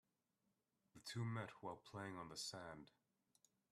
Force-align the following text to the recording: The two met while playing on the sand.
The 0.95 0.99
two 1.01 1.23
met 1.23 1.51
while 1.61 1.75
playing 1.75 2.17
on 2.17 2.29
the 2.29 2.35
sand. 2.35 2.89